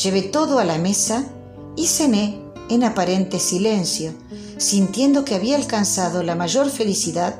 Llevé 0.03 0.21
todo 0.21 0.59
a 0.59 0.63
la 0.63 0.77
mesa 0.77 1.25
y 1.75 1.87
cené 1.87 2.44
en 2.69 2.83
aparente 2.83 3.39
silencio, 3.39 4.13
sintiendo 4.57 5.25
que 5.25 5.35
había 5.35 5.55
alcanzado 5.55 6.23
la 6.23 6.35
mayor 6.35 6.69
felicidad 6.69 7.35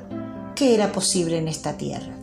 que 0.55 0.73
era 0.73 0.91
posible 0.91 1.37
en 1.37 1.47
esta 1.47 1.77
tierra. 1.77 2.14